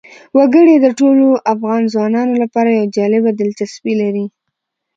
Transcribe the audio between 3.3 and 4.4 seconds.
دلچسپي لري.